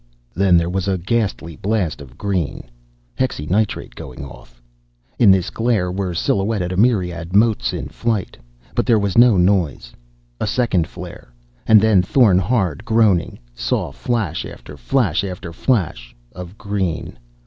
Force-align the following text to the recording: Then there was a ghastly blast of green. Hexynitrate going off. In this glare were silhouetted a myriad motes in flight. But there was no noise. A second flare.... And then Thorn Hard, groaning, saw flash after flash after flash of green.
Then 0.33 0.57
there 0.57 0.67
was 0.67 0.87
a 0.87 0.97
ghastly 0.97 1.55
blast 1.57 2.01
of 2.01 2.17
green. 2.17 2.63
Hexynitrate 3.19 3.93
going 3.93 4.25
off. 4.25 4.59
In 5.19 5.29
this 5.29 5.51
glare 5.51 5.91
were 5.91 6.15
silhouetted 6.15 6.71
a 6.71 6.75
myriad 6.75 7.35
motes 7.35 7.71
in 7.71 7.87
flight. 7.87 8.35
But 8.73 8.87
there 8.87 8.97
was 8.97 9.15
no 9.15 9.37
noise. 9.37 9.93
A 10.39 10.47
second 10.47 10.87
flare.... 10.87 11.31
And 11.67 11.79
then 11.79 12.01
Thorn 12.01 12.39
Hard, 12.39 12.83
groaning, 12.83 13.37
saw 13.53 13.91
flash 13.91 14.43
after 14.43 14.75
flash 14.75 15.23
after 15.23 15.53
flash 15.53 16.15
of 16.31 16.57
green. 16.57 17.19